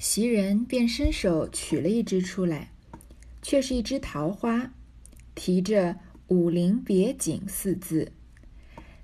[0.00, 2.72] 袭人便伸手取了一支出来，
[3.42, 4.72] 却是一枝桃花，
[5.34, 8.10] 提着“武陵别景”四字。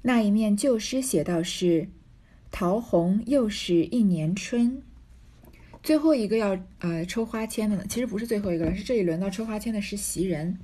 [0.00, 1.90] 那一面旧诗写道是
[2.50, 4.80] “桃红又是一年春”。
[5.84, 10.58] 最后一个要呃抽花签的呢，其实不是最后一个了，是这里轮到抽花签的是袭人。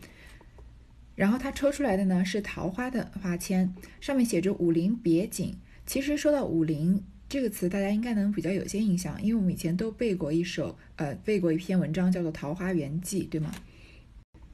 [1.15, 5.55] 然后他抽出来的呢是桃花的花签，上面写着“武陵别景”。
[5.85, 7.05] 其实说到武陵。
[7.33, 13.51] 这个词大家应该能比较有些印象，因为我们以前都背过一首，呃，背过一篇文章叫做《桃花源记》，对吗？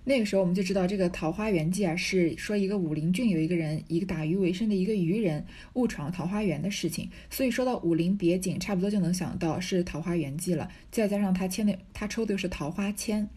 [0.04, 7.10] 那个时候我们就知道这个《桃花源记》啊，是说一个武陵郡有一个人，一个打鱼为生的一个渔人误闯桃花源的事情。
[7.28, 10.70] 所以说到武陵别景，差不多就能想到是《桃花源记》了。
[10.92, 13.28] 再加上他签的，他抽的又是桃花签，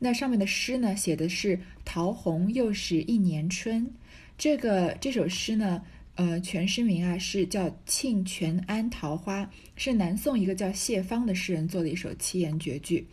[0.00, 3.90] 那上面的诗呢，写的是“桃红又是一年春”。
[4.36, 5.82] 这个这首诗呢。
[6.14, 9.44] 呃，全诗名啊是叫《庆全安桃花》，
[9.76, 13.08] 是南宋一个叫谢芳的诗人做的一首七言绝句。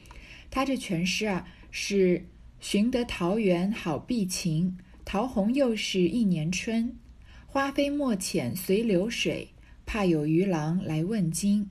[0.51, 2.25] 他这全诗啊是
[2.59, 6.93] “寻得桃源好避晴，桃红又是一年春。
[7.47, 9.47] 花飞莫遣随流水，
[9.85, 11.69] 怕有渔郎来问津。”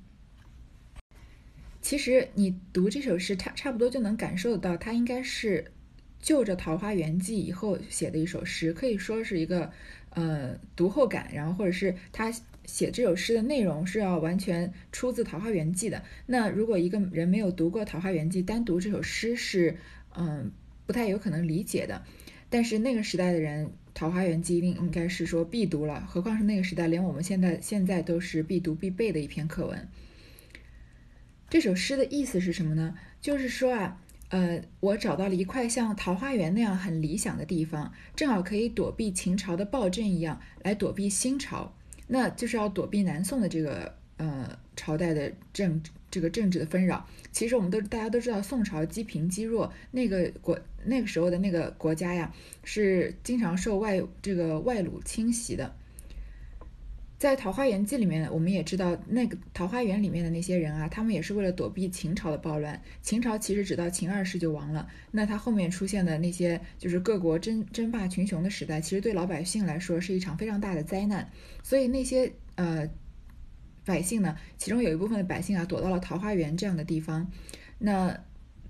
[1.82, 5.72] 其实你读这首诗，差差不多就能感受到，他应该是
[6.20, 9.70] 就着《桃花源记》以后写的一首诗，可以说是一个。
[10.18, 12.32] 呃，读后感，然后或者是他
[12.64, 16.02] 写这首诗的内容是要完全出自《桃花源记》的。
[16.26, 19.76] 那如果一个人没有读过《桃花源记》，单读这首诗是，
[20.16, 20.50] 嗯，
[20.86, 22.02] 不太有可能理解的。
[22.50, 29.86] 但是那个时代的人，《桃花源记》一定应该是说必读了，何况是那个时代，连我们现在现在都是必读必背的一篇课文。
[31.48, 32.98] 这首诗的意思是什么呢？
[33.20, 34.00] 就是说啊。
[34.30, 41.72] 呃，我找到了一块像桃花源那样很理想的地方，正好可以躲避秦朝的暴政一样，来躲避新朝，
[42.08, 47.06] 那就是要躲避南宋的这个呃朝代的政这个政治的纷扰。
[47.32, 52.30] 其实我们都大家都知道，宋朝积贫积弱，那个国那个时候的那个国家呀，
[52.64, 55.74] 是经常受外这个外虏侵袭的。
[57.18, 62.80] 在《桃花源记》里面，我们也知道那个桃花源里面的那些人啊，他们也是为了躲避秦朝的暴乱。
[63.02, 71.28] 秦朝其实只到秦二世就亡了，那他后面出现的那些就是各国争争霸群雄的时代，其实对老百姓来说是一场非常大的灾难。
[71.64, 72.88] 所以那些呃
[73.84, 77.28] 百姓呢，其中有一部分的百姓啊，躲到了桃花源这样的地方。
[77.80, 78.16] 那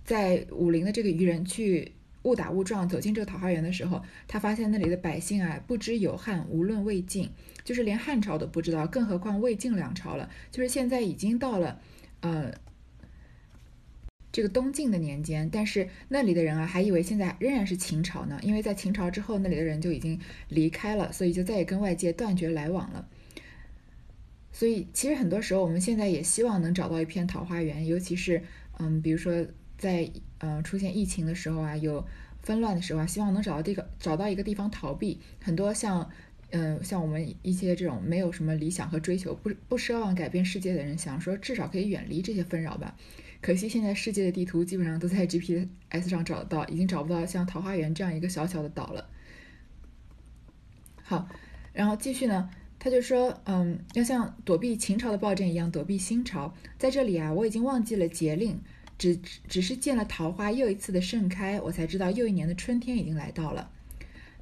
[0.05, 1.93] 在武陵的这个渔人去。
[2.29, 7.31] 误打误撞走进这个桃花源的时候，他发现那里的百姓啊，不知有汉，无论魏晋，
[7.65, 10.29] 就是连汉朝都不知道，更何况魏晋两朝了。
[10.51, 11.81] 就是现在已经到了，
[12.21, 12.53] 呃，
[14.31, 23.09] 这个东晋的年间，但是那里的人啊，还以为现在仍然是秦朝呢，因为在秦朝之后，那里的人就已经离开了，所以就再也跟外界断绝来往了。
[24.53, 28.43] 所以，其实很多时候，我们现在也希望能找到一片桃花源，尤其是，
[28.79, 29.47] 嗯，比如说。
[29.79, 32.07] 在呃出现疫情的时候啊，有
[32.41, 35.19] 纷乱的时候啊，希望能找到这个找到一个地方逃避。
[35.43, 36.09] 很多像
[36.51, 42.97] 嗯像我们一些这种没有什么理想和追求，不不奢望改变世界的人，想说至少可以远离这些纷扰吧。
[43.41, 49.09] 可惜现在世界的地图基本上都在 GPS 上找到，已经找不到像桃花源这样一个小小的岛了。
[51.03, 51.29] 好，
[51.73, 56.55] 然后继续呢，他就说嗯要像躲避秦朝的暴政一样躲避新朝。
[56.79, 58.61] 在这里啊，我已经忘记了节令。
[58.99, 59.17] 只
[59.49, 63.71] 只是见了桃花又一次的盛开，我才知道又一年的春天已经来到了。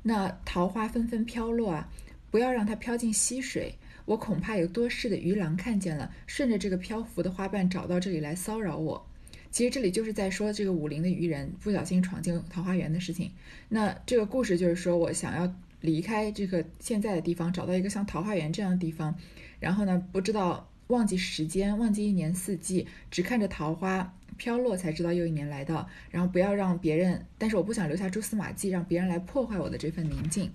[0.03, 1.89] 那桃花纷纷飘落啊，
[2.31, 3.75] 不要让它飘进溪水，
[4.05, 9.07] 我恐怕有多事的鱼郎看见了，顺着这个漂浮的花瓣找到这里来骚扰我。
[9.51, 13.31] 其实这里就是在说这个武陵的渔人不小心闯进桃花源的事情。
[13.69, 19.15] 那这个故事就是说我想要离开这个现在的地方，找到一个像桃花源这样的地方，
[19.61, 24.15] 然后呢，不知道忘记时间，忘记一年四季，只看着桃花。
[24.37, 30.51] 飘落才知道又一年来到，然后不要让别人，但是我不想留下蛛丝马迹，让别人来破坏我的这份宁静。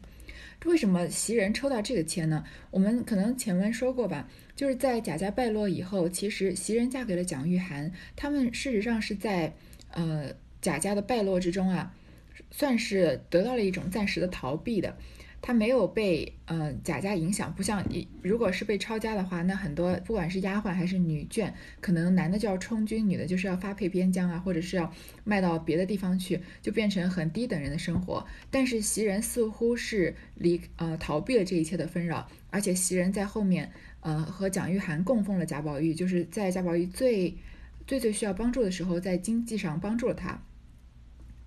[0.66, 2.44] 为什么袭人抽到这个签呢？
[2.70, 9.54] 我们可能前文说过吧，就是在贾家败落以后，其实袭人嫁给了蒋玉菡，他们事实上是在
[9.90, 10.32] 呃
[10.62, 11.96] 贾家的败落之中啊，
[12.52, 14.96] 算是得到了一种暂时的逃避的。
[15.42, 24.94] 他没有被呃贾家影响，不像你如果是被抄家的话，那很多不管是丫鬟还是女眷，可能男的就要充军，女的就是要发配边疆啊，或者是要
[25.24, 28.24] 卖到别的地方去，就变成很低等人的生活。
[28.52, 33.72] 但是袭人似乎是离呃逃避了这一切的纷扰，而且袭人在后面
[34.02, 37.36] 呃和蒋玉菡供奉了贾宝玉，就是在贾宝玉最
[37.88, 40.44] 最最需要帮助的时候，在经济上帮助了他，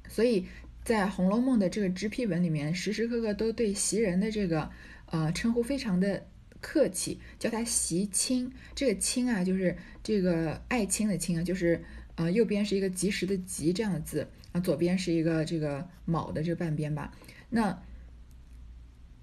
[0.08, 0.46] 所以。
[0.84, 4.70] 在《红楼梦》的这个直批文里面，时时刻刻都对袭人的这个
[5.06, 6.26] 呃称呼非常的
[6.60, 8.52] 客气，叫他袭亲。
[8.74, 11.82] 这个亲啊，就是这个爱卿的卿啊，就是
[12.16, 17.12] 呃右边是一个及时的及这样的字啊，左边是一个这个卯的这半边吧。
[17.48, 17.82] 那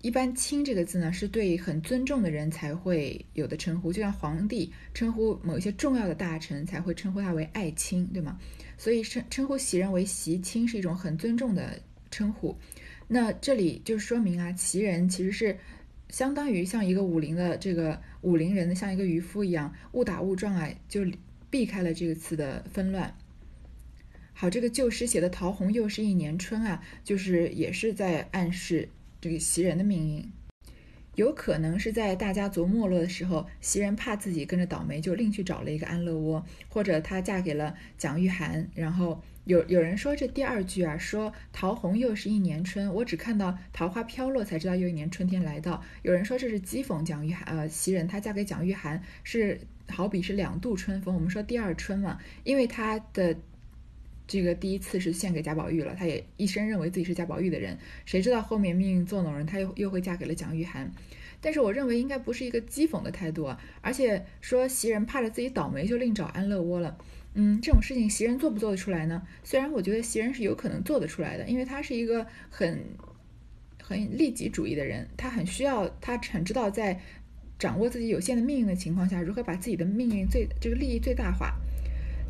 [0.02, 8.40] 一般“亲”这个字呢，是对很尊重的人才会有的称呼，就像皇帝称呼某一些重要的大臣才会称呼他为爱卿，对吗？
[8.82, 11.80] 所以称称呼袭人为袭亲是一种很尊重的
[12.10, 12.58] 称呼。
[13.08, 15.56] 那这里就说明啊，袭人其实是
[16.10, 21.06] 相当于像一个武林的这个武林人的，像一个渔夫一样，误打误撞啊，就
[21.52, 23.16] 避开了这个词的纷乱。
[24.34, 28.90] 好，这个旧诗写的“桃红又是一年春”啊，就是也是在暗示。
[29.22, 30.32] 这个袭人的命运，
[31.16, 38.66] 有可能是在大家族没落的时候，袭人怕自己跟着倒霉，就另去找了一个安乐窝，或者她嫁给了蒋玉菡。
[38.74, 45.84] 然后有有人说这第二句啊，说桃红又是一年春，我只看到桃花飘落，才知道又一年春天来到。
[46.02, 49.60] 有人说这是讥讽蒋玉菡，呃，袭人她嫁给蒋玉菡是
[49.90, 51.14] 好比是两度春风。
[51.14, 53.36] 我们说第二春嘛，因为她的。
[54.32, 60.88] 这个第一次是献给贾宝玉了，他也一生认为自己是贾宝玉的人，谁知道后面命运作弄人，他又又会嫁给了蒋玉菡。
[61.42, 66.98] 但是我认为应该不是一个讥讽的态度啊，而且说袭人怕着自己倒霉就另找安乐窝了，
[67.34, 69.22] 嗯，这种事情袭人做不做得出来呢？
[69.44, 72.82] 虽然我觉得袭人是有可能做得出来的，因为他是一个很
[73.84, 77.02] 很利己主义的人，他很需要，他很知道在
[77.60, 81.60] 掌握自己有限的命运的情况下，如何把自己的命运最这个利益最大化。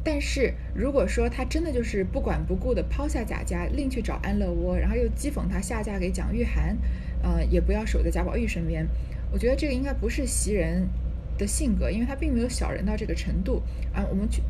[0.03, 6.75] 但是如果说他真的就是不管不顾的抛下贾家，另去找安乐窝，然后又讥讽他下嫁给蒋玉菡，
[7.21, 8.87] 呃，也不要守在贾宝玉身边，
[9.31, 10.87] 我觉得这个应该不是袭人
[11.37, 13.61] 的性格，因为他并没有小人到这个程度
[13.93, 14.03] 啊。
[14.09, 14.41] 我们去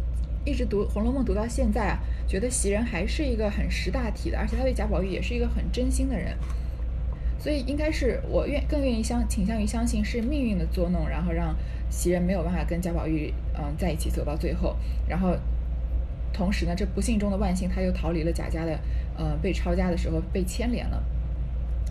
[0.45, 6.37] 一直读《红楼梦》读到现在啊，觉得袭人还是一个很识大体的，而且他对贾宝玉也是一个很真心的人，
[7.37, 11.53] 所以应该是我愿更愿意相倾向于相信是命运的作弄，然后让。
[11.93, 14.75] 袭人没有办法跟贾宝玉嗯在一起走到最后，
[15.07, 15.35] 然后
[16.33, 18.79] 同时呢，这不幸中的万幸，他又逃离了贾家的
[19.17, 21.03] 呃被抄家的时候被牵连了。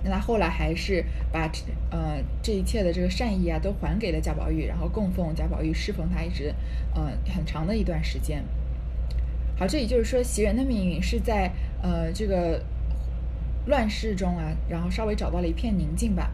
[0.03, 1.51] 那他后来还是把
[1.91, 6.55] 呃这一切的这个善意啊都还给了贾宝玉，然后供奉贾宝玉侍奉他一直
[6.95, 8.43] 呃很长的一段时间。
[9.59, 11.53] 好，这也就是说袭人的命运是在
[11.83, 12.65] 呃这个
[13.67, 16.31] 乱世中啊，然后稍微找到了一片宁静吧。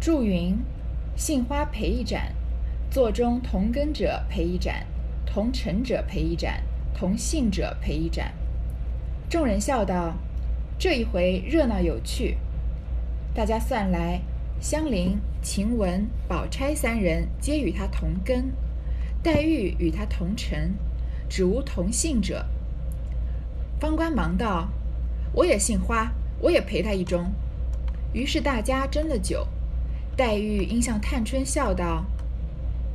[0.00, 0.58] 祝云，
[1.14, 2.34] 杏花陪一盏。
[2.90, 4.84] 座中同根者陪一盏，
[5.24, 6.60] 同尘者陪一盏，
[6.92, 8.34] 同姓者陪一盏。
[9.28, 10.14] 众人笑道
[10.76, 12.36] ：“这一回热闹有趣。”
[13.32, 14.20] 大家算来，
[14.60, 18.52] 香菱、晴雯、宝钗三人皆与他同根，
[19.22, 20.74] 黛玉与他同尘，
[21.28, 22.44] 只无同姓者。
[23.78, 24.68] 方官忙道
[25.32, 27.26] ：“我也姓花，我也陪他一盅。”
[28.12, 29.46] 于是大家斟了酒。
[30.16, 32.04] 黛玉应向探春笑道。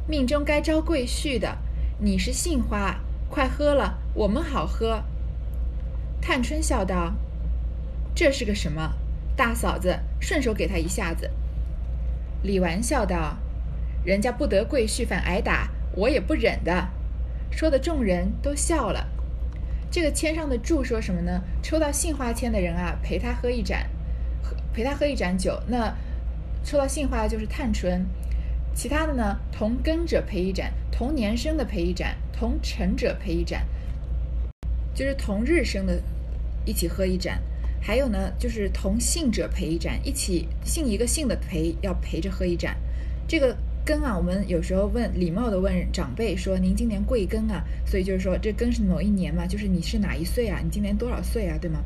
[0.08, 1.58] 命中该招贵婿的，
[1.98, 5.04] 你是杏花，快喝了，我们好喝。
[6.22, 7.16] 探春笑道
[8.14, 8.94] ：“这是个什么？
[9.36, 11.32] 大嫂子顺手给他一下子。”
[12.44, 13.38] 李纨笑道
[14.06, 16.88] ：“人家不得贵婿反挨打，我也不忍的。”
[17.50, 19.08] 说的众人都笑了。
[19.90, 21.42] 这个签上的注说什么呢？
[21.64, 23.90] 抽到杏花签的人啊，陪他喝一盏，
[24.72, 25.60] 陪他喝一盏酒。
[25.68, 25.96] 那
[26.64, 28.06] 抽到杏花的就是探春。
[28.76, 33.66] 其他的呢，同根者陪一盏，同年生的陪一盏，同辰者陪一盏，
[34.94, 36.00] 就是同日生的，
[36.66, 37.42] 一起喝一盏。
[37.82, 42.76] 还有呢，就是同姓者陪一盏，一起姓一个姓的陪要陪着喝一盏。
[43.28, 43.56] 这个
[43.86, 50.60] 庚啊，我们有时候问礼貌的问长辈说：“您今年贵庚啊？”所以就是说这庚是某一年嘛，就是你是哪一岁啊？
[50.62, 51.58] 你今年多少岁啊？
[51.62, 51.80] 对吗？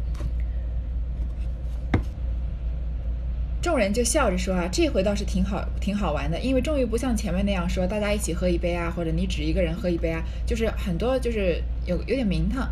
[3.61, 12.69] 众人就笑着说啊，这回倒是挺好，挺好玩的，因为终于不像前面那样说大家一起喝一杯啊，或者你只一个人喝一杯啊，就是很多就是有有点名堂。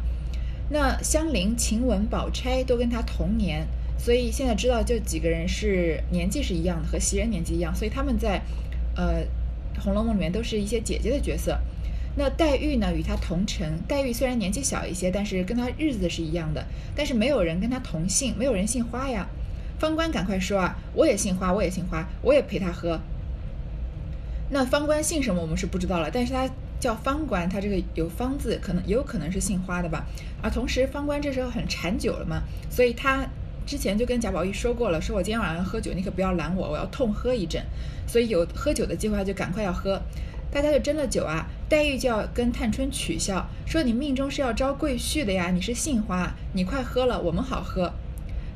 [0.70, 3.68] 那香菱、晴雯、宝钗都跟他同年，
[3.98, 8.42] 所以现在知道就几个人是年纪是一样的，和袭人年纪一样，所以他们在
[8.96, 9.24] 呃
[9.84, 11.60] 《红楼梦》里面都是一些姐姐的角色。
[12.16, 16.66] 那黛玉呢，与她同城，黛玉虽然年纪小一些，但是跟她日子是一样的，
[16.96, 19.28] 但是没有人跟她同姓，没有人姓花呀。
[19.80, 20.76] 方官赶快说啊！
[20.94, 23.00] 我也姓花，我也姓花，我也陪他喝。
[24.50, 26.10] 那方官姓什么，我们是不知道了。
[26.12, 30.06] 但是他叫方官，他这个有方字，可能也有可能是姓花的吧。
[30.42, 32.42] 而同时，方官这时候很馋酒了嘛，
[32.72, 33.28] 所以他
[33.68, 37.62] 之前就跟贾宝玉说过了，说我今天晚上喝酒，你可不要拦我，我要痛喝一阵。
[38.08, 40.02] 所以有喝酒的机会，他就赶快要喝。
[40.50, 47.92] 大家就斟了酒啊，黛玉就要跟探春取笑，说你命中是要招贵婿的呀，你是杏花，你快喝了，我们好喝。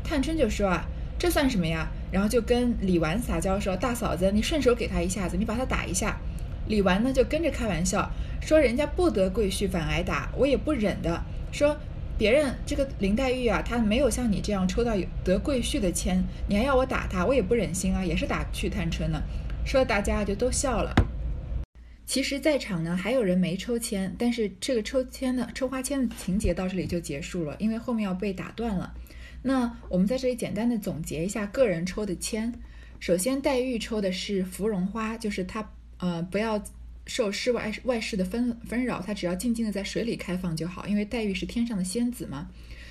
[0.04, 0.88] 探春就说啊。
[1.22, 1.88] 这算什么呀？
[2.12, 6.20] 然后就跟李纨撒娇说：“大嫂子，你顺手给他一下子，你把他打一下。”
[6.68, 8.10] 李纨呢就跟着开玩笑
[8.42, 11.24] 说：“人家不得贵婿反挨打，我也不忍的。”
[11.54, 11.78] 说
[12.18, 19.22] 别人这个林黛玉啊，她没有像你这样抽到得贵婿的签，你还要我打她，我也不忍心啊，也是打去探春呢。
[19.64, 20.92] 说大家就都笑了。
[22.08, 28.92] 其实，在场呢还有人没抽签，但是这个抽签的抽花签的情节到这里就结束了，因为后面要被打断了。
[29.44, 32.54] 那我们在这里简单的总结一下个人抽的签。
[33.00, 35.68] 首先，黛玉抽的是芙蓉花，就是她
[35.98, 36.64] 呃不要
[37.08, 42.48] 受世外外事的纷纷扰，她只要静静的在水里开放就好，因为黛玉是天上的仙子嘛。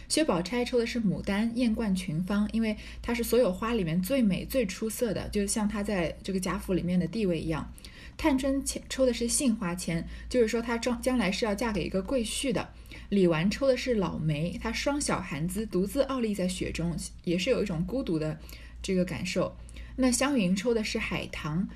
[0.09, 7.73] 薛宝钗抽的是牡丹，艳冠群芳，因为她是所有花里面最美最出色的，就像她在这个贾府里面的地位一样。
[8.17, 12.69] 探春签抽的是杏花签，就是说她将将来是要嫁给一个贵婿的。
[13.11, 18.39] 李纨抽的是老梅，她双小寒姿，独自傲立在雪中，也是有一种孤独的
[18.81, 19.55] 这个感受。
[19.97, 21.69] 那湘云抽的是海棠，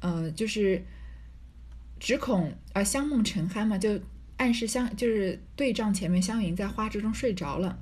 [0.00, 0.84] 呃，就是
[1.98, 3.98] 只恐啊香梦沉酣嘛，就
[4.36, 7.78] 暗示香就是对仗前面湘云在花之中睡着了。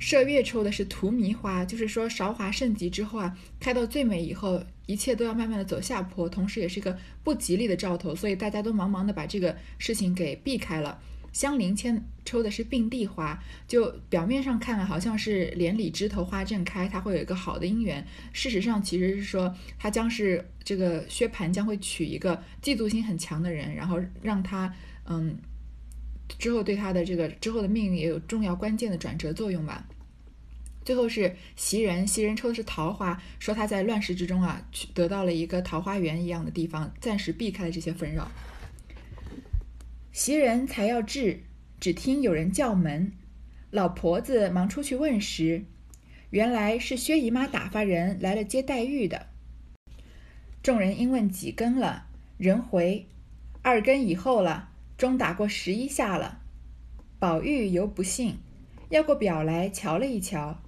[0.00, 11.00] 麝月抽的是荼蘼花，就是说韶华盛极之后啊，开到最美以后，一切都要慢慢的走下坡，同时也是一个不吉利的兆头，所以大家都忙忙的把这个事情给避开了。
[11.34, 13.38] 香菱签抽的是并蒂花，
[13.68, 18.06] 就表面上看了好像是连理枝头花正开，它会有一个好的姻缘。
[18.32, 24.72] 事实上其实是说，他将是这个薛蟠将会娶一个嫉妒心很强的人，然后让他
[25.06, 25.36] 嗯
[26.38, 29.86] 之后对他的这个之后的命运也有重要关键的转折作用吧。
[30.84, 38.30] 最后是袭人，袭人抽的是桃花，说他在乱世之中啊，去得到了一个桃花源一样的地方，暂时避开了这些纷扰。
[40.14, 41.40] 袭人才要至，
[41.80, 43.10] 只听有人叫门，
[43.72, 45.64] 老婆子忙出去问时，
[46.30, 49.26] 原来是薛姨妈打发人来了接黛玉的。
[50.62, 52.06] 众人因问几更了，
[52.38, 53.08] 人回
[53.62, 56.42] 二更以后了，钟打过十一下了。
[57.18, 58.36] 宝玉犹不信，
[58.90, 60.62] 要过表来瞧了一瞧。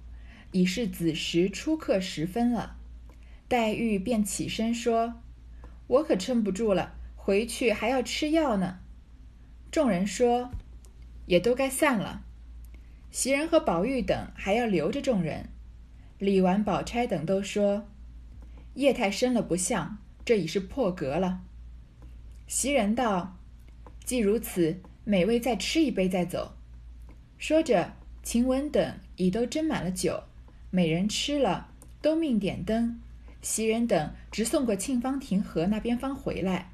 [0.51, 2.75] 已是子时初刻时分了，
[3.47, 5.21] 黛玉便起身说
[5.87, 8.79] ：“我可撑不住了，回去还要吃药呢。”
[9.77, 10.49] 众人说
[11.27, 12.23] ：“也都该散了。”
[13.13, 15.49] 袭人和宝玉等还要留着众人。
[16.17, 17.85] 李纨、宝钗等都说
[18.73, 21.41] ：“夜太深了，不像，这已是破格了。”
[22.47, 23.37] 袭人道
[24.03, 26.55] ：“既如此，每位再吃一杯再走。”
[27.37, 27.93] 说着，
[28.23, 30.23] 晴雯等已都斟满了酒。
[30.71, 31.69] 每人吃了，
[32.01, 32.99] 都命点灯。
[33.43, 36.71] 袭人等直送过沁芳亭河那边方回来。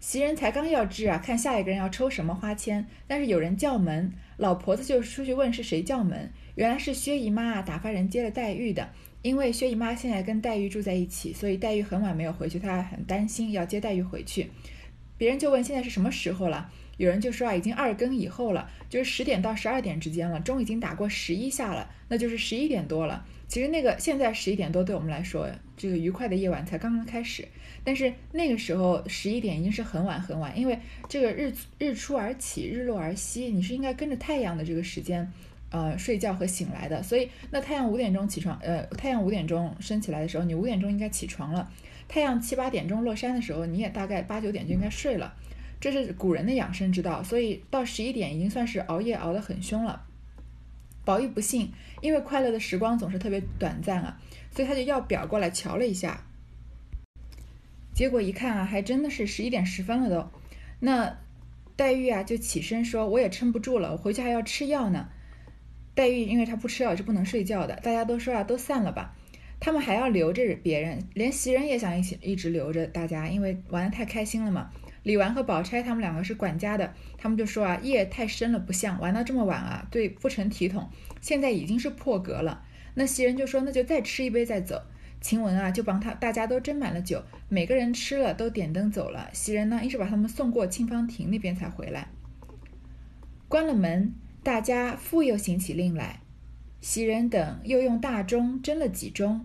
[0.00, 6.32] 袭人才刚要治啊，看下一个人要抽什么花签，但是有人叫门，老婆子就出去问是谁叫门。
[6.54, 8.88] 原来是薛姨妈啊，打发人接了黛玉的。
[9.20, 14.50] 因为薛姨妈现在跟黛玉住在一起，所以黛玉很晚没有回去，她很担心，要接黛玉回去。
[15.18, 16.72] 别人就问现在是什么时候了。
[16.96, 23.26] 有人就说啊，已经二更以后了，就是十点到十二点之间了，钟已经打过十一下了，那就是十一点多了。
[23.50, 27.44] 其实那个现在十一点多对我们来说，这个愉快的夜晚才刚刚开始，
[27.82, 30.78] 但是那个时候十一点已经是很晚很晚，因为
[31.08, 35.28] 这个日日出而起，日落而息，你是应该跟着太阳的这个时间，
[35.70, 37.02] 呃，睡觉和醒来的。
[37.02, 41.68] 所以那太阳五点钟起床，呃，太阳五点钟升起来的时候，你五点钟应该起床了；
[42.06, 45.34] 太阳七八点钟落山的时候，你也大概八九点就应该睡了。
[45.80, 50.06] 这是古人的养生之道，所以到十一点已经算是熬夜熬得很凶了。
[51.04, 56.24] 宝玉不信，因为快乐的时光总是特别短暂啊，所以他就要表过来瞧了一下。
[57.92, 60.30] 结果一看啊，还真的是十一点十分了都。
[60.80, 61.18] 那
[61.76, 65.08] 黛玉啊就起身说：“我也撑不住了，我回去还要吃药呢。”
[65.94, 67.74] 黛玉因为她不吃药是不能睡觉的。
[67.76, 69.14] 大家都说啊，都散了吧。
[69.58, 74.70] 他们还要留着别人，连袭人也想一起一直留着大家，因为玩的太开心了嘛。
[75.02, 80.90] 李纨和宝钗他们两个是管家的，他们就说啊，夜太深了，不像玩到这么晚啊，对，不成体统。
[81.20, 82.62] 现在已经是破格了。
[82.94, 84.82] 那袭人就说，那就再吃一杯再走。
[85.20, 89.28] 晴雯啊，就帮他，大家都斟满了酒，每个人吃了都点灯走了。
[89.32, 92.08] 袭人呢，一直把他们送过沁芳亭那边才回来。
[93.48, 96.20] 关了门，大家复又行起令来。
[96.80, 99.40] 袭人等又用大钟斟了几盅，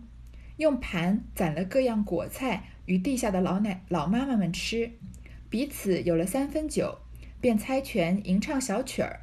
[0.58, 4.92] 用盘攒了各样果菜与地下的老奶老妈妈们吃。
[5.56, 7.00] 彼此有了三分酒，
[7.40, 9.22] 便猜拳吟唱小曲儿。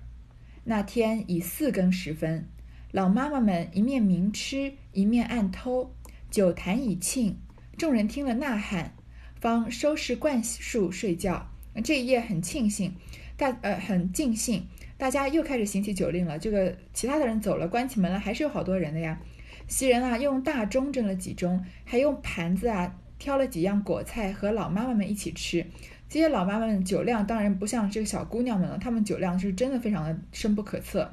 [0.65, 2.49] 那天已四更时分，
[2.91, 5.95] 老妈妈们一面明吃，一面暗偷。
[6.31, 7.35] 酒坛已罄，
[7.77, 8.95] 众人听了呐喊，
[9.43, 11.51] 方收拾灌树睡觉。
[11.85, 12.95] 这一夜很庆幸，
[13.37, 16.39] 大呃很尽兴，大家又开始行起酒令了。
[16.39, 19.21] 这个其他的人走了，关起门来还是有好多人的呀。
[19.69, 25.67] 袭人啊，用大盅斟了几盅，还用盘子啊挑了几样果菜和老妈妈们一起吃。
[26.13, 31.11] 这些老妈妈们酒量当然不像这个小姑娘们了，她们酒量是真的非常的深不可测。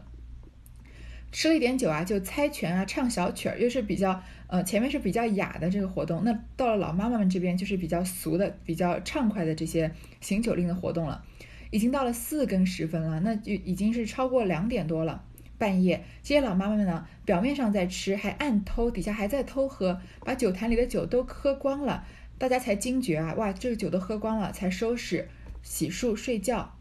[1.32, 9.89] 吃了一点酒啊，就猜拳啊，唱小曲儿，又是比较呃前面是比较雅的这个活动，那到了老妈妈们这边就是比较俗的、比较畅快的这些
[10.20, 11.24] 行酒令的活动了。
[11.72, 15.24] 已经到了四更时分了，那就已经是超过两点多了。
[15.58, 22.06] 半夜，这些老妈妈们呢，表面上在吃，还暗偷，底下还在偷喝，把酒坛里的酒都喝光了。
[22.39, 25.27] 大家才惊觉啊，哇，这个酒都喝光了，才收拾
[25.62, 26.74] 洗漱睡觉。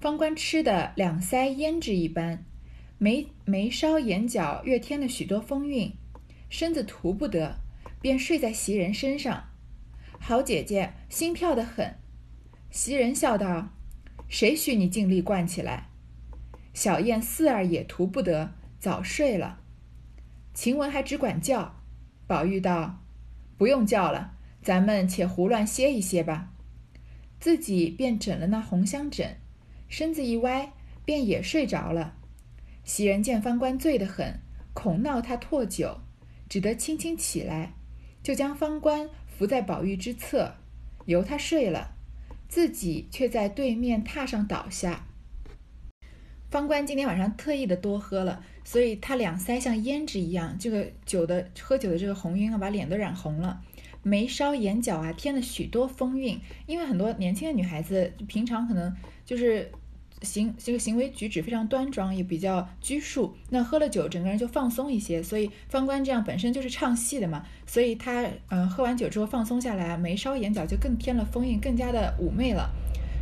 [0.00, 2.44] 方官吃的两腮胭脂一般，
[2.96, 5.92] 眉眉梢眼角越添了许多风韵，
[6.48, 7.56] 身子涂不得，
[8.00, 9.44] 便睡在袭人身上。
[10.18, 11.96] 好姐姐心跳得很，
[12.70, 13.68] 袭人笑道
[14.26, 15.88] ：“谁许你尽力惯起来？”
[16.72, 19.60] 小燕、四儿也图不得，早睡了。
[20.54, 21.76] 晴雯还只管叫，
[22.26, 23.02] 宝玉道
[23.58, 24.35] ：“不用叫了，
[24.66, 26.50] 咱们且胡乱歇一歇吧。”
[27.38, 29.36] 自己便枕了那红香枕，
[29.88, 30.72] 身子一歪，
[31.04, 32.16] 便也睡着了。
[32.82, 34.40] 袭人见方官醉得很，
[34.74, 36.00] 恐闹他唾酒，
[36.48, 37.74] 只得轻轻起来，
[38.24, 40.56] 就将方官扶在宝玉之侧，
[41.04, 41.94] 由他睡了，
[42.48, 45.06] 自己却在对面榻上倒下。
[46.50, 53.62] 方官今天晚上特意的多喝了，所以他两腮像胭脂一样，这个酒的喝酒的这个红晕啊，把脸都染红了，
[54.06, 56.38] 眉梢眼角啊添了许多风韵。
[56.66, 58.94] 因为很多年轻的女孩子平常可能
[59.24, 59.70] 就是
[60.22, 65.20] 行这个行为举止非常端庄，也比较拘束，那喝了酒整个人就放松一些。
[65.22, 72.70] 所以方官这样本身就是唱戏的嘛，所以他嗯喝完酒之后放松下来，眉梢眼角就更添了风韵，更加的妩媚了。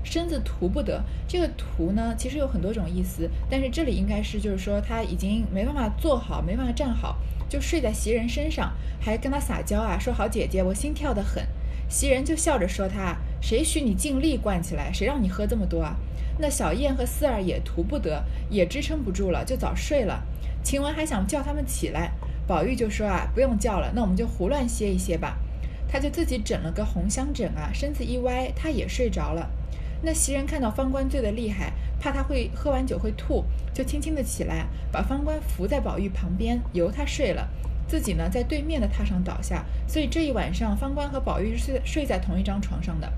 [0.06, 7.16] 身子涂不得，这个涂呢，其实有很多种意思，但是这里应该是就是说他已经没办法坐好，没办法站好，
[7.54, 11.46] 就睡在袭人身上，还跟他撒娇啊，说好姐姐，我心跳得很。
[11.88, 15.94] 袭人就笑着说他，谁许你尽力灌起来，谁让你喝这么多啊？
[16.40, 20.24] 那小燕和四儿也图不得，也支撑不住了，就早睡了。
[20.64, 22.10] 晴雯还想叫他们起来，
[22.44, 25.38] 宝玉就说啊，不用叫了，那我们就胡乱歇一歇吧。
[25.86, 29.48] 他就自己枕了个红香枕啊，身子一歪，他也睡着了。
[30.04, 37.48] 那袭人看到方官醉得厉害，怕他会喝完酒会吐，就轻轻的起来，把方官扶在宝玉旁边，由他睡了，
[37.88, 39.64] 自己呢在对面的榻上倒下。
[39.88, 43.10] 所以这一晚上，方官和宝玉睡睡在同一张床上的。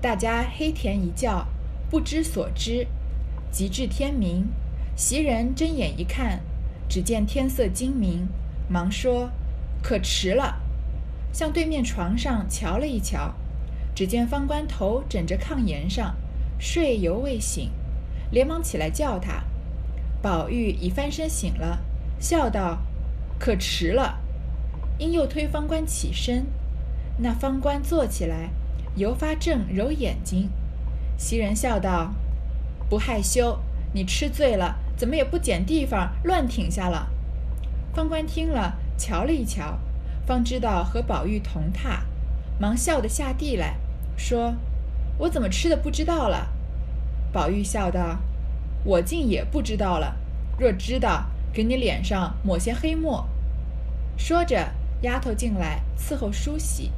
[0.00, 1.46] 大家黑甜一觉，
[1.90, 2.86] 不知所知，
[3.50, 4.46] 及至天明，
[4.96, 6.40] 袭人睁眼一看，
[6.88, 8.26] 只见天色精明，
[8.68, 9.30] 忙说
[9.82, 10.60] ：“可迟了。”
[11.32, 13.34] 向对面床上瞧了一瞧。
[13.96, 16.14] 只见方官头枕着炕沿上，
[16.58, 17.70] 睡犹未醒，
[18.30, 19.42] 连忙起来叫他。
[20.20, 21.78] 宝玉已翻身醒了，
[22.20, 22.80] 笑道
[23.40, 24.18] ：“可迟了。”
[25.00, 26.44] 因又推方官起身。
[27.16, 28.50] 那方官坐起来，
[28.96, 30.50] 犹发正揉眼睛。
[31.16, 32.12] 袭人笑道
[32.90, 33.58] ：“不害羞，
[33.94, 37.08] 你吃醉了，怎么也不捡地方乱挺下了？”
[37.96, 39.78] 方官听了，瞧了一瞧，
[40.26, 42.00] 方知道和宝玉同榻，
[42.60, 43.78] 忙笑得下地来。
[44.16, 44.54] 说
[45.18, 46.48] ：“我怎么吃的不知道了？”
[47.32, 48.18] 宝玉笑道
[48.84, 50.16] ：“我竟也不知道了。
[50.58, 53.28] 若知道，给你脸上抹些黑墨。”
[54.16, 56.90] 说着，丫头进来伺候梳洗。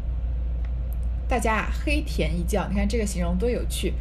[1.28, 3.94] 大家黑甜一觉，你看这个形容多有趣！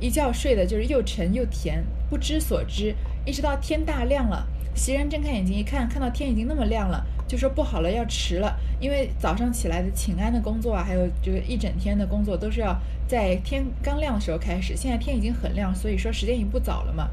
[0.00, 4.46] 一觉睡的就是又沉又甜，不知所知，一直到天大亮了。
[4.74, 7.06] 袭人睁开眼睛一看，看到天已经那么亮了。
[7.26, 14.76] 就说不好了，要迟了，因为早上起来的请安的工作啊，还有就是一整天的工作，都是要在天刚亮的时候开始。
[14.76, 17.08] 现在天已经很亮，所以说时间已经不早了嘛。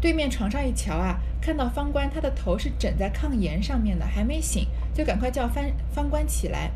[0.00, 6.70] 对面床上一瞧啊，看到方官他的头是枕在炕沿上面的，还没醒，就赶快叫方方官起来。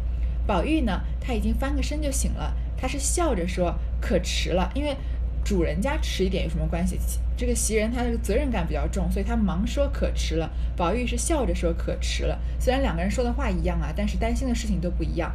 [0.46, 4.96] 宝玉呢，他已经翻个身就醒了，他是笑着说可迟了，因为。
[5.46, 6.98] 主人家迟一点有什么关系？
[7.36, 10.50] 这个袭人她这个责任感比较重，所以她忙说可迟了。
[10.76, 12.36] 宝玉是笑着说可迟了。
[12.58, 15.32] 虽然两个人说的话一样啊，但是担心的事情都不一样。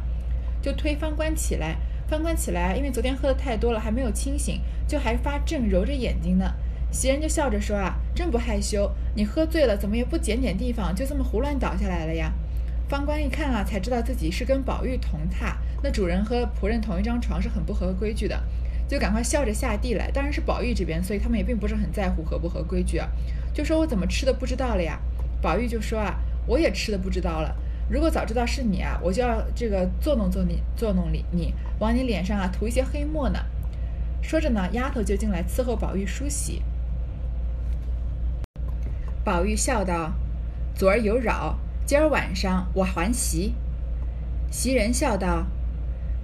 [0.60, 1.78] 就推方官起来，
[2.10, 6.52] 方官起来，因为昨天喝的太多了，还没有清醒，就还发正揉着眼睛呢。
[6.90, 12.30] 袭人就笑着说啊，真不害羞，你喝醉了怎么也不捡点地方，就这么胡乱倒下来了呀？
[12.86, 18.38] 方官一看啊，才知道自己是跟宝玉同榻，那主人和仆人同一张床是很不合规矩的。
[18.88, 23.08] 就赶快笑着下地来，当然是宝玉这边，所以他们也并不是很在乎合不合规矩啊。
[23.54, 25.00] 就说我怎么吃的不知道了呀？
[25.40, 27.56] 宝玉就说啊，我也吃的不知道了。
[27.90, 33.38] 如果早知道是你啊，我就要这个作弄作你，作弄你，你往你脸上啊涂一些黑墨呢。
[34.22, 36.62] 说着呢，丫头就进来伺候宝玉梳洗。
[39.24, 40.12] 宝玉笑道
[40.74, 43.54] ：“昨儿有扰，今儿晚上我还席。”
[44.50, 45.46] 袭人笑道：“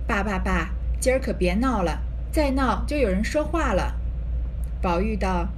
[0.06, 3.96] 爸爸爸，今儿可别闹了，再闹就有人说话了。”
[4.80, 5.48] 宝玉道：“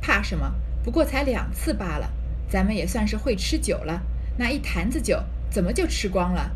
[0.00, 0.52] 怕什么？
[0.82, 2.10] 不过才两次罢了，
[2.48, 4.02] 咱们也算是会吃酒了。
[4.36, 6.50] 那一坛子酒怎么就吃光了？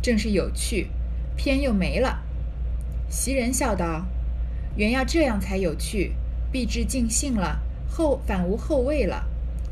[0.00, 0.88] 正是有趣，
[1.36, 2.22] 偏又没了。”
[3.10, 4.06] 袭人笑道
[4.76, 6.14] ：“原要这样才有趣，
[6.50, 9.26] 必至尽兴了，后反无后味了。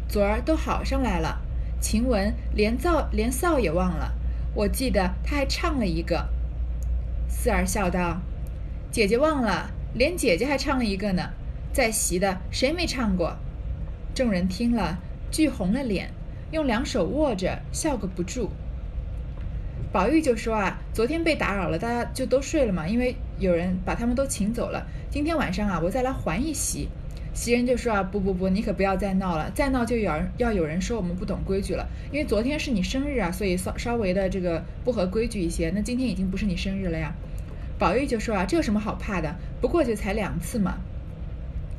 [0.08, 1.40] 昨儿都好上来了，
[1.80, 4.12] 晴雯连灶连臊也忘了，
[4.54, 6.28] 我记得她还唱了一个。”
[7.26, 8.20] 四儿笑道
[8.92, 11.30] ：“姐姐忘了，连姐姐还唱了一个呢。”
[11.72, 13.34] 在席的谁没唱过？
[14.14, 14.98] 众人听了，
[15.30, 16.10] 俱红了脸，
[16.50, 18.50] 用两手握着，笑个不住。
[19.90, 24.86] 宝玉就说啊，昨天被打扰了，大家就都睡了嘛，因为有人把他们都请走了。
[25.08, 26.90] 今天晚上啊，我再来还一席。
[27.32, 31.88] 袭人就说啊，不不不，你可不要再闹了，再闹就有人要有人说我们不懂规矩了。
[32.12, 35.72] 因为昨天是你生日啊，所以稍稍微的这个不合规矩一些。
[35.74, 37.14] 那今天已经不是你生日了呀。
[37.78, 39.34] 宝玉就说啊，这有什么好怕的？
[39.60, 40.78] 不过就才两次嘛。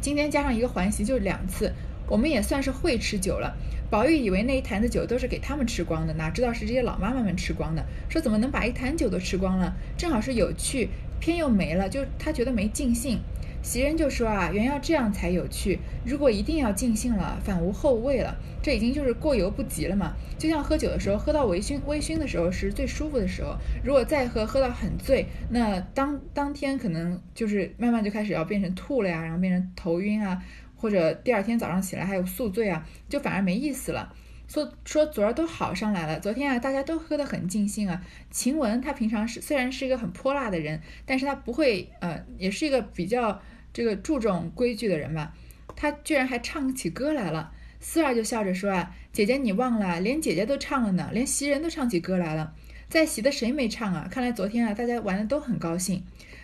[0.02, 1.72] 今天加上一个环席，就两次，
[2.08, 3.56] 我们也算是会吃酒了。
[3.90, 7.86] 宝玉以为那一坛子酒都是给他们吃光的，哪知道是这些老妈妈们吃光的。
[8.10, 9.74] 说怎么能把一坛酒都吃光了？
[9.98, 13.20] 正好是有趣，偏又没了，就他觉得没尽兴。
[13.64, 18.36] 袭人就说啊，原要这样才有趣，如果一定要尽兴了，反无后味了。
[18.62, 20.14] 这已经就是过犹不及了嘛。
[20.38, 30.44] 就像喝酒的时候，喝到微醺微醺的时候是最舒服的时候，如果再喝，喝到很醉，那当当天可能就是慢慢就开始要变成吐了呀，然后变成头晕啊，
[30.76, 34.14] 或者第二天早上起来还有宿醉啊，就反而没意思了。
[34.46, 38.02] 说说昨儿都好上来了，昨天啊大家都喝得很尽兴啊。
[38.30, 43.42] 晴雯她平常是虽然是一个很泼辣的人，但是她不会呃，也是一个比较
[43.74, 45.36] 这个注重规矩的人吧。
[45.76, 47.52] 他居然还唱起歌来了。
[47.80, 52.56] 四儿就笑着说啊，姐姐你忘了，连姐姐都唱了呢，连袭人都唱起歌来了。
[52.88, 54.08] 在席的谁没唱啊？
[54.10, 56.04] 看来昨天啊大家玩的都很高兴。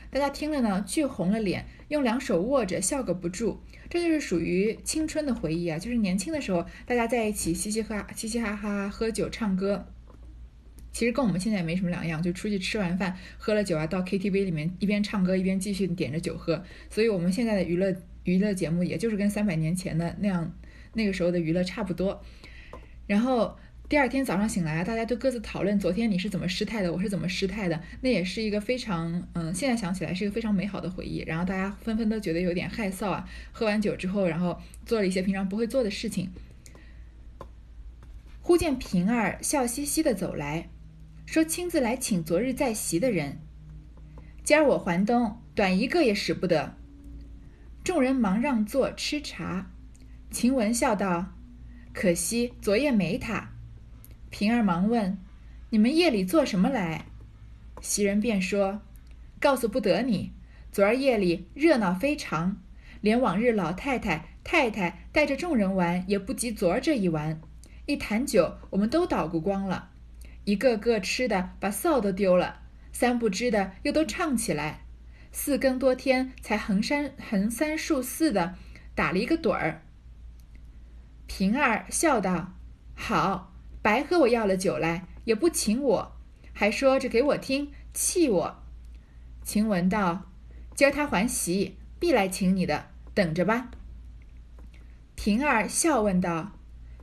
[0.10, 3.62] 大家听了呢，俱红了脸，用两手握着，笑个不住。
[3.90, 9.88] 这就是属于青春的回忆啊，就是年轻的时候，大家在一起嘻嘻哈嘻嘻哈哈喝酒唱歌，
[10.92, 16.64] 其实跟我们现在没什么两样，就出去吃完饭喝了酒啊，到 KTV 里面一边唱歌一边继续点着酒喝。
[16.90, 20.54] 所以，我们现在的娱乐娱乐节目，也就是跟三百年前的那样
[20.94, 22.24] 那个时候的娱乐差不多。
[23.08, 23.58] 然后。
[23.90, 27.82] 第二天早上醒来，大家都各自讨论昨天你是怎么失态的，我是怎么失态的。
[28.02, 31.24] 那也是一个非常，嗯，现在想起来是一个非常美好的回忆。
[31.26, 33.28] 然后大家纷纷都觉得有点害臊啊。
[33.52, 36.30] 喝完酒之后，然后做了一些平常不会做的事情。
[38.44, 40.70] 忽见平儿笑嘻嘻的走来，
[41.32, 43.38] 说亲自来请昨日在席的人。
[44.44, 46.76] 今儿我还东，短一个也使不得。
[47.84, 49.70] 众人忙让座吃茶。
[50.32, 51.34] 晴雯笑道
[51.94, 53.52] ：“可惜昨夜没他。”
[54.32, 55.20] 平儿忙问
[55.70, 57.06] ：“你们夜里做什么来？”
[57.80, 58.82] 袭人便说
[59.40, 60.32] ：“告诉不得你。
[60.72, 62.58] 昨儿夜里热闹非常，
[63.02, 67.40] 连往日老太太、太太带着众人玩，也不及昨儿这一玩。
[67.86, 69.89] 一坛酒，我们都捣鼓光了，
[70.50, 74.82] 一个个吃的把臊都丢了，三不知的又都唱起来。
[75.32, 78.56] 四更多天才横山横三竖四的
[78.96, 79.84] 打了一个盹儿。”
[81.28, 82.54] 平儿笑道
[82.98, 86.18] ：“好。”白和我要了酒来，也不请我，
[86.52, 88.64] 还说着给我听，气我。
[89.44, 90.32] 晴雯道
[90.76, 93.70] ：“今儿他还席，必来请你的，等着吧。”
[95.16, 96.54] 平儿笑问道：“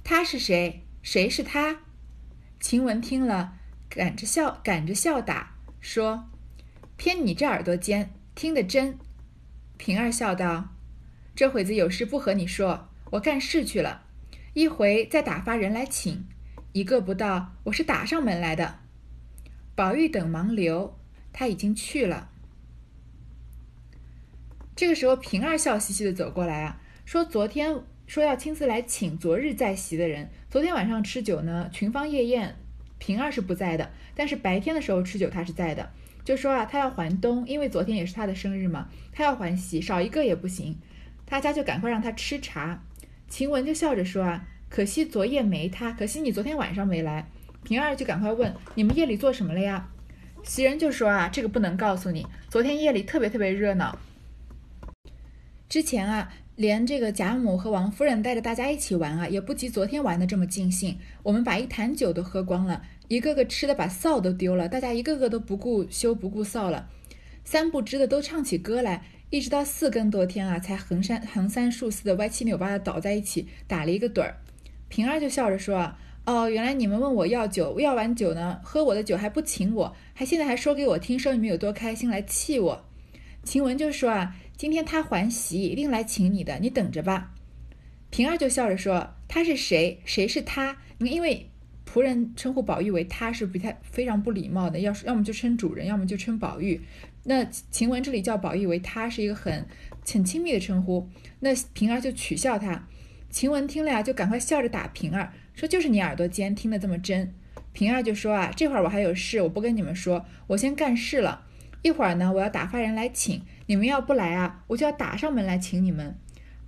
[0.05, 0.85] 他是谁？
[1.01, 1.83] 谁是他？”
[2.61, 3.55] 晴雯听了，
[3.89, 6.29] 赶着笑，赶着笑打，说
[6.97, 8.99] ：“偏你这耳朵尖，听得真。”
[9.79, 10.75] 平儿笑道
[11.37, 14.03] ：“这会子有事不和你说，我干事去了，
[14.55, 16.27] 一回再打发人来请。”
[16.73, 18.81] 一个不到，我是打上门来的。
[19.75, 20.99] 宝玉等忙留，
[21.33, 22.31] 他已经去了。
[24.75, 30.31] 这个时候，平儿笑嘻嘻的走过来啊，说：“昨天说要亲自来请昨日在席的人。
[30.49, 32.57] 昨天晚上吃酒呢，群芳夜宴，
[32.99, 33.91] 平儿是不在的。
[34.15, 35.91] 但是白天的时候吃酒，他是在的。
[36.25, 40.79] 就说啊，他要还东，因为昨天也是他的生日嘛，他要还席，少一个也不行。
[41.27, 42.83] 他家就赶快让他吃茶。
[43.29, 47.29] 晴雯就笑着说啊。”可惜昨夜没他，可惜你昨天晚上没来。
[47.63, 49.89] 平儿就赶快问：“你们夜里做什么了呀？”
[50.43, 52.27] 袭人就说：“啊，这个不能告诉你。
[52.49, 53.97] 昨天夜里特别特别热闹。
[55.69, 60.99] 之前啊，连这个贾母和王夫人带着大家一起玩啊，也不及昨天玩的这么尽兴。
[61.23, 66.89] 我们把一坛酒都喝光了，一个个吃的把臊都丢了，大家一个个都不顾羞不顾臊了。
[67.45, 74.37] 三不知的都唱起歌来，一直到四更多天啊，才横三横三竖四的歪七扭八的倒在一起，打了一个盹儿。”
[74.89, 75.93] 平儿就笑着说
[76.25, 82.85] ：“哦，原来你们问我要酒，要完酒呢，喝我的酒还不请我，还现在还说给我听，说你们有多开心来气我。
[83.47, 87.33] 晴雯就说啊，今天他还席，一定来请你的，你等着吧。
[88.11, 90.01] 平儿就笑着说，他是谁？
[90.05, 90.77] 谁是他？
[90.99, 91.49] 因为
[91.89, 96.81] 仆人称呼宝玉为他是不太非常不礼貌的，要是要么就称主人，要么就称宝玉。
[97.23, 99.65] 那晴雯这里叫宝玉为他是一个很
[100.05, 102.89] 很亲密的称呼，那平儿就取笑他。
[103.31, 107.33] 晴雯听了呀，就赶快笑着打平儿，说就是你耳朵尖，听得这么真。
[107.73, 111.46] 平儿就说啊，这会儿我还有事，我不跟你们说，我先干事了。
[111.87, 116.17] 一会儿呢，我要打发人来请你们，要不来啊，我就要打上门来请你们。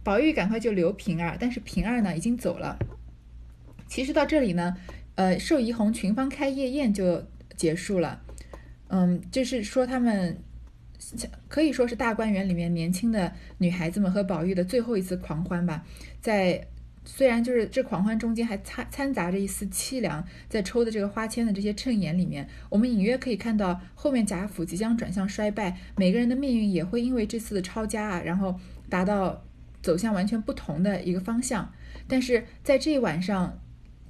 [0.05, 2.79] 宝玉赶快就留平儿，但是平儿呢已经走了。
[3.89, 4.77] 其实到这里呢，
[5.17, 7.27] 呃，寿怡红群芳开夜宴就
[7.57, 8.23] 结束了。
[8.89, 10.39] 嗯，就是说他们
[11.49, 15.85] 可以说是大观园里面年轻的女孩子们和宝玉的最后一次狂欢吧。
[16.21, 16.67] 在
[17.11, 29.43] 虽然就是这狂欢中间还掺掺杂着一丝凄凉，在抽的这个花签的这些衬眼里面，我们隐约可以看到后面贾府即将转向衰败，每个人的命运也会因为这次的抄家啊，然后达到
[29.83, 31.73] 走向完全不同的一个方向。
[32.07, 33.59] 但是在这一晚上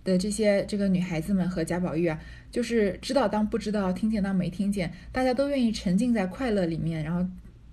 [0.02, 7.24] 的这些这个女孩子们和贾宝玉啊，就是知道当不知道，听见当没听见，大家都愿意沉浸在快乐里面，然后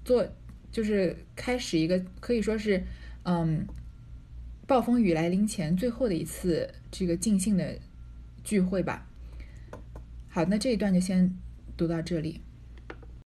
[0.06, 0.26] 做
[0.72, 2.84] 就是开始一个可以说是
[3.24, 3.66] 嗯。
[4.68, 7.78] 暴风雨来临前最后的一次这个尽兴的
[8.44, 9.08] 聚会吧。
[10.28, 11.38] 好，那这一段就先
[11.78, 12.42] 读到这里。